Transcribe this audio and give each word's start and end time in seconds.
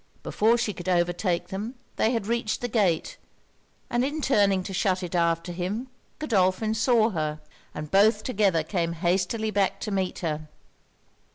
Before 0.23 0.57
she 0.57 0.73
could 0.73 0.89
overtake 0.89 1.49
them, 1.49 1.75
they 1.97 2.09
had 2.09 2.25
reached 2.25 2.61
the 2.61 2.67
gate; 2.67 3.17
and 3.87 4.03
in 4.03 4.19
turning 4.19 4.63
to 4.63 4.73
shut 4.73 5.03
it 5.03 5.13
after 5.13 5.51
him, 5.51 5.89
Godolphin 6.17 6.73
saw 6.73 7.11
her, 7.11 7.39
and 7.75 7.91
both 7.91 8.23
together 8.23 8.63
came 8.63 8.93
hastily 8.93 9.51
back 9.51 9.79
to 9.81 9.91
meet 9.91 10.17
her. 10.25 10.47